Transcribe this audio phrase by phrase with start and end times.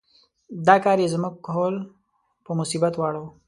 [0.67, 1.75] دا کار یې زموږ کهول
[2.45, 3.29] په مصیبت واړاوه.